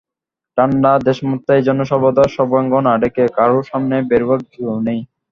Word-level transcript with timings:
ঠাণ্ডা 0.57 0.91
দেশমাত্রেই 1.07 1.59
এজন্য 1.61 1.81
সর্বদা 1.91 2.23
সর্বাঙ্গ 2.35 2.71
না 2.87 2.93
ঢেকে 3.01 3.23
কারু 3.37 3.57
সামনে 3.69 3.95
বেরুবার 4.09 4.39
যো 4.53 4.71
নেই। 4.79 4.99